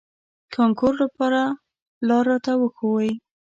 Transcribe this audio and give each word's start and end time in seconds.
کانکور 0.55 0.93
لپاره 1.03 1.41
لار 2.07 2.23
راته 2.31 2.51
وښوئ. 2.57 3.11